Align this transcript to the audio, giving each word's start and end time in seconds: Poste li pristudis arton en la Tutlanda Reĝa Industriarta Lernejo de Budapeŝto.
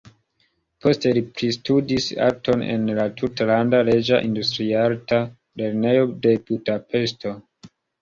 Poste 0.85 1.11
li 1.17 1.21
pristudis 1.35 2.07
arton 2.29 2.65
en 2.77 2.89
la 3.01 3.07
Tutlanda 3.21 3.83
Reĝa 3.93 4.21
Industriarta 4.33 5.23
Lernejo 5.65 6.13
de 6.27 6.37
Budapeŝto. 6.51 7.41